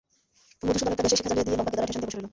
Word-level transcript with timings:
মধুসূদন 0.65 0.93
একটা 0.93 1.01
গ্যাসের 1.03 1.19
শিখা 1.19 1.29
জ্বালিয়ে 1.33 1.47
দিয়ে 1.47 1.57
লম্বা 1.59 1.71
কেদারায় 1.71 1.87
ঠেসান 1.87 1.99
দিয়ে 2.01 2.07
বসে 2.07 2.17
রইল। 2.19 2.27